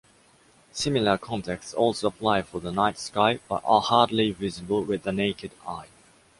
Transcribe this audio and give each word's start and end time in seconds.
Similar 0.71 1.19
contexts 1.19 1.75
also 1.75 2.07
apply 2.07 2.41
for 2.41 2.59
the 2.59 2.71
night 2.71 2.97
sky 2.97 3.37
but 3.47 3.61
are 3.63 3.81
hardly 3.81 4.31
visible 4.31 4.83
with 4.83 5.03
the 5.03 5.11
naked 5.11 5.51
eye. 5.67 5.89